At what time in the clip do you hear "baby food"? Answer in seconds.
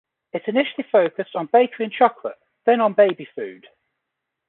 2.93-3.67